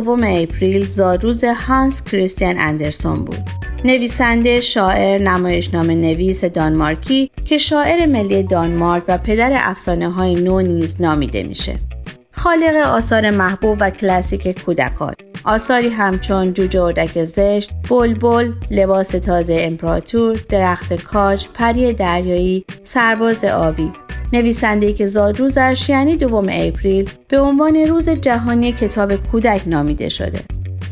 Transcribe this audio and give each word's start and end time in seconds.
دوم 0.00 0.24
اپریل 0.24 0.86
زادروز 0.86 1.44
هانس 1.44 2.04
کریستیان 2.04 2.58
اندرسون 2.58 3.24
بود. 3.24 3.38
نویسنده، 3.84 4.60
شاعر، 4.60 5.22
نمایشنامه 5.22 5.94
نویس 5.94 6.44
دانمارکی 6.44 7.30
که 7.44 7.58
شاعر 7.58 8.06
ملی 8.06 8.42
دانمارک 8.42 9.04
و 9.08 9.18
پدر 9.18 9.50
افسانه 9.54 10.10
های 10.10 10.34
نو 10.34 10.60
نیز 10.60 11.00
نامیده 11.00 11.42
میشه. 11.42 11.74
خالق 12.32 12.76
آثار 12.86 13.30
محبوب 13.30 13.78
و 13.80 13.90
کلاسیک 13.90 14.64
کودکان 14.64 15.14
آثاری 15.44 15.88
همچون 15.88 16.52
جوجه 16.52 16.82
اردک 16.82 17.24
زشت، 17.24 17.70
بلبل، 17.90 18.52
لباس 18.70 19.08
تازه 19.08 19.56
امپراتور، 19.60 20.40
درخت 20.48 21.02
کاج، 21.02 21.46
پری 21.54 21.92
دریایی، 21.92 22.64
سرباز 22.84 23.44
حلبی، 23.44 23.92
نویسنده 24.32 24.92
که 24.92 25.06
زادروزش 25.06 25.88
یعنی 25.88 26.16
دوم 26.16 26.46
اپریل 26.50 27.10
به 27.28 27.40
عنوان 27.40 27.76
روز 27.76 28.08
جهانی 28.08 28.72
کتاب 28.72 29.16
کودک 29.16 29.62
نامیده 29.66 30.08
شده. 30.08 30.40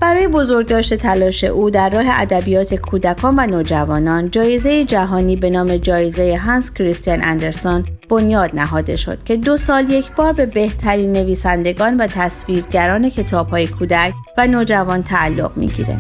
برای 0.01 0.29
بزرگداشت 0.29 0.95
تلاش 0.95 1.45
او 1.45 1.71
در 1.71 1.91
راه 1.91 2.21
ادبیات 2.21 2.75
کودکان 2.75 3.35
و 3.39 3.47
نوجوانان 3.47 4.31
جایزه 4.31 4.85
جهانی 4.85 5.37
به 5.37 5.51
نام 5.51 5.77
جایزه 5.77 6.37
هانس 6.37 6.73
کریستیان 6.73 7.21
اندرسون 7.23 7.85
بنیاد 8.09 8.51
نهاده 8.55 8.97
شد 8.97 9.19
که 9.25 9.37
دو 9.37 9.57
سال 9.57 9.91
یک 9.91 10.13
بار 10.13 10.33
به 10.33 10.47
بهترین 10.47 11.13
نویسندگان 11.13 11.97
و 11.97 12.07
تصویرگران 12.07 13.11
کتابهای 13.11 13.67
کودک 13.67 14.13
و 14.39 14.47
نوجوان 14.47 15.03
تعلق 15.03 15.57
می‌گیره. 15.57 15.97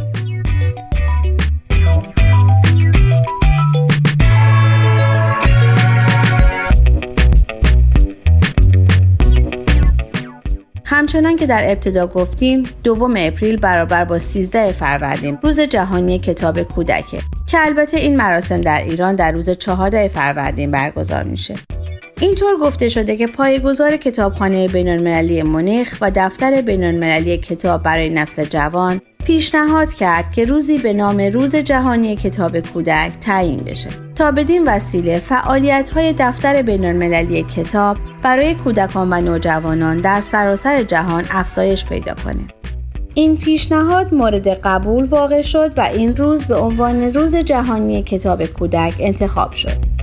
همچنان 11.09 11.37
که 11.37 11.47
در 11.47 11.71
ابتدا 11.71 12.07
گفتیم 12.07 12.63
دوم 12.85 13.15
اپریل 13.17 13.57
برابر 13.57 14.05
با 14.05 14.19
13 14.19 14.73
فروردین 14.73 15.39
روز 15.43 15.61
جهانی 15.61 16.19
کتاب 16.19 16.63
کودکه 16.63 17.19
که 17.47 17.59
البته 17.61 17.97
این 17.97 18.17
مراسم 18.17 18.61
در 18.61 18.83
ایران 18.83 19.15
در 19.15 19.33
روز 19.33 19.51
14 19.51 20.09
فروردین 20.09 20.71
برگزار 20.71 21.23
میشه. 21.23 21.55
اینطور 22.21 22.57
گفته 22.63 22.89
شده 22.89 23.17
که 23.17 23.27
پایگزار 23.27 23.97
کتابخانه 23.97 24.69
بینالمللی 24.69 25.43
مونیخ 25.43 25.99
و 26.01 26.11
دفتر 26.15 26.63
بینالمللی 26.63 27.37
کتاب 27.37 27.83
برای 27.83 28.09
نسل 28.09 28.45
جوان 28.45 29.01
پیشنهاد 29.25 29.95
کرد 29.95 30.35
که 30.35 30.45
روزی 30.45 30.79
به 30.79 30.93
نام 30.93 31.21
روز 31.21 31.57
جهانی 31.57 32.17
کتاب 32.17 32.61
کودک 32.61 33.13
تعیین 33.21 33.61
بشه. 33.61 33.91
تا 34.15 34.31
بدین 34.31 34.69
وسیله 34.69 35.19
فعالیت 35.19 35.89
های 35.89 36.15
دفتر 36.19 36.63
بینالمللی 36.63 37.43
کتاب 37.43 37.97
برای 38.23 38.55
کودکان 38.55 39.13
و 39.13 39.21
نوجوانان 39.21 39.97
در 39.97 40.21
سراسر 40.21 40.83
جهان 40.83 41.25
افزایش 41.31 41.85
پیدا 41.85 42.15
کنه. 42.25 42.47
این 43.15 43.37
پیشنهاد 43.37 44.15
مورد 44.15 44.49
قبول 44.49 45.05
واقع 45.05 45.43
شد 45.43 45.79
و 45.79 45.81
این 45.81 46.17
روز 46.17 46.47
به 46.47 46.57
عنوان 46.57 47.15
روز 47.15 47.37
جهانی 47.37 48.03
کتاب 48.03 48.47
کودک 48.47 48.95
انتخاب 48.99 49.53
شد. 49.53 49.99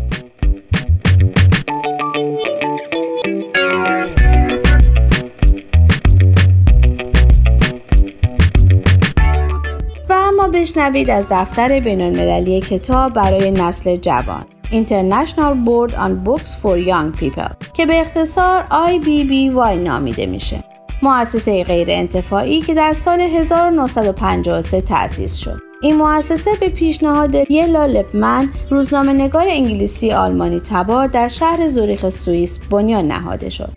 بشنوید 10.66 11.10
از 11.10 11.26
دفتر 11.32 11.80
بینالمللی 11.80 12.62
کتاب 12.62 13.14
برای 13.14 13.52
نسل 13.52 13.96
جوان 13.96 14.46
International 14.72 15.56
Board 15.66 15.94
on 15.94 16.28
Books 16.28 16.50
for 16.62 16.78
Young 16.88 17.22
People 17.22 17.72
که 17.74 17.86
به 17.86 18.02
اختصار 18.02 18.64
IBBY 18.64 19.78
نامیده 19.78 20.26
میشه. 20.26 20.64
مؤسسه 21.04 21.64
غیر 21.64 21.88
انتفاعی 21.92 22.62
که 22.62 22.74
در 22.74 22.94
سال 22.94 23.20
1953 23.20 24.82
تأسیس 24.82 25.36
شد. 25.36 25.60
این 25.82 25.96
مؤسسه 25.96 26.52
به 26.60 26.70
پیشنهاد 26.70 27.52
یلا 27.52 27.86
لپمن 27.86 28.50
روزنامه 28.70 29.14
نگار 29.14 29.46
انگلیسی 29.50 30.12
آلمانی 30.12 30.60
تبار 30.60 31.08
در 31.08 31.28
شهر 31.28 31.68
زوریخ 31.68 32.10
سوئیس 32.10 32.60
بنیان 32.70 33.08
نهاده 33.08 33.50
شد. 33.50 33.74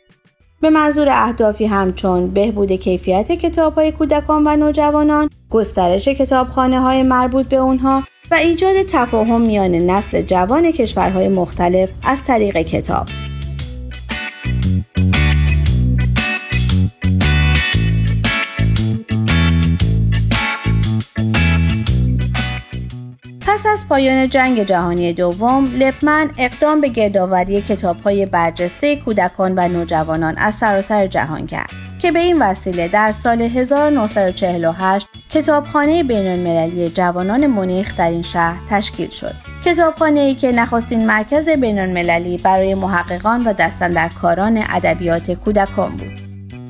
به 0.60 0.70
منظور 0.70 1.08
اهدافی 1.10 1.66
همچون 1.66 2.26
بهبود 2.30 2.72
کیفیت 2.72 3.32
کتاب 3.32 3.74
های 3.74 3.92
کودکان 3.92 4.46
و 4.46 4.56
نوجوانان، 4.56 5.30
گسترش 5.50 6.08
کتابخانه 6.08 6.80
های 6.80 7.02
مربوط 7.02 7.46
به 7.46 7.56
اونها 7.56 8.02
و 8.30 8.34
ایجاد 8.34 8.82
تفاهم 8.82 9.40
میان 9.40 9.70
نسل 9.74 10.22
جوان 10.22 10.72
کشورهای 10.72 11.28
مختلف 11.28 11.90
از 12.02 12.24
طریق 12.24 12.56
کتاب. 12.58 13.06
پس 23.40 23.66
از 23.66 23.88
پایان 23.88 24.28
جنگ 24.28 24.62
جهانی 24.62 25.12
دوم، 25.12 25.64
لپمن 25.64 26.30
اقدام 26.38 26.80
به 26.80 26.88
گردآوری 26.88 27.60
کتابهای 27.60 28.26
برجسته 28.26 28.96
کودکان 28.96 29.54
و 29.56 29.68
نوجوانان 29.68 30.34
از 30.38 30.54
سراسر 30.54 31.06
جهان 31.06 31.46
کرد 31.46 31.70
که 31.98 32.12
به 32.12 32.18
این 32.18 32.42
وسیله 32.42 32.88
در 32.88 33.12
سال 33.12 33.42
1948 33.42 35.08
کتابخانه 35.30 36.02
بین 36.02 36.26
المللی 36.26 36.88
جوانان 36.88 37.46
مونیخ 37.46 37.96
در 37.96 38.10
این 38.10 38.22
شهر 38.22 38.60
تشکیل 38.70 39.10
شد. 39.10 39.34
کتابخانه 39.64 40.20
ای 40.20 40.34
که 40.34 40.52
نخستین 40.52 41.06
مرکز 41.06 41.48
بین 41.48 41.78
المللی 41.78 42.38
برای 42.38 42.74
محققان 42.74 43.44
و 43.44 43.52
دستندرکاران 43.52 44.64
ادبیات 44.70 45.30
کودکان 45.30 45.96
بود. 45.96 46.20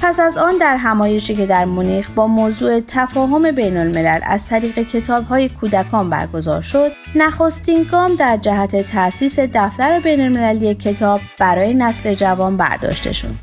پس 0.01 0.21
از 0.21 0.37
آن 0.37 0.59
در 0.59 0.77
همایشی 0.77 1.35
که 1.35 1.47
در 1.47 1.65
مونیخ 1.65 2.11
با 2.11 2.27
موضوع 2.27 2.81
تفاهم 2.81 3.51
بین 3.51 3.77
الملل 3.77 4.21
از 4.23 4.47
طریق 4.47 4.79
کتاب 4.79 5.25
های 5.25 5.49
کودکان 5.49 6.11
برگزار 6.11 6.63
شد 6.63 6.93
نخستین 7.15 7.83
گام 7.83 8.15
در 8.15 8.37
جهت 8.37 8.87
تأسیس 8.87 9.39
دفتر 9.39 10.01
بین 10.01 10.21
المللی 10.21 10.75
کتاب 10.75 11.21
برای 11.39 11.75
نسل 11.75 12.15
جوان 12.15 12.57
برداشته 12.57 13.13
شد 13.13 13.35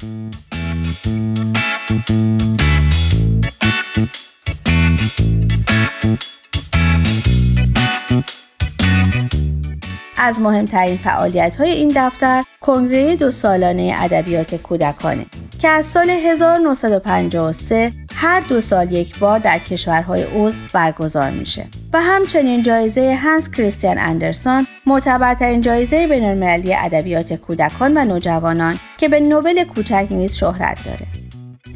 از 10.25 10.41
مهمترین 10.41 10.97
فعالیت 10.97 11.55
های 11.55 11.69
این 11.69 11.93
دفتر 11.95 12.43
کنگره 12.61 13.15
دو 13.15 13.31
سالانه 13.31 13.95
ادبیات 13.97 14.55
کودکانه 14.55 15.25
که 15.61 15.67
از 15.67 15.85
سال 15.85 16.09
1953 16.09 17.89
هر 18.15 18.39
دو 18.39 18.61
سال 18.61 18.91
یک 18.91 19.19
بار 19.19 19.39
در 19.39 19.59
کشورهای 19.59 20.23
عضو 20.23 20.65
برگزار 20.73 21.31
میشه. 21.31 21.67
و 21.93 22.01
همچنین 22.01 22.63
جایزه 22.63 23.13
هنس 23.13 23.51
کریستیان 23.51 23.97
اندرسون 23.99 24.67
معتبرترین 24.85 25.61
جایزه 25.61 26.07
بینالمللی 26.07 26.75
ادبیات 26.75 27.33
کودکان 27.33 27.97
و 27.97 28.05
نوجوانان 28.05 28.79
که 28.97 29.09
به 29.09 29.19
نوبل 29.19 29.63
کوچک 29.63 30.07
نیز 30.11 30.35
شهرت 30.35 30.85
داره. 30.85 31.24